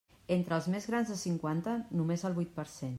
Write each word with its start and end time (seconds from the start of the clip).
Entre 0.35 0.55
els 0.57 0.69
més 0.75 0.89
grans 0.93 1.13
de 1.13 1.19
cinquanta, 1.25 1.77
només 2.01 2.29
el 2.31 2.39
vuit 2.41 2.55
per 2.59 2.71
cent. 2.81 2.89